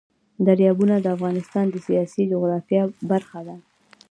دریابونه 0.45 0.95
د 0.99 1.05
افغانستان 1.15 1.65
د 1.69 1.75
سیاسي 1.87 2.21
جغرافیه 2.31 2.83
برخه 3.11 3.39
ده. 3.47 3.55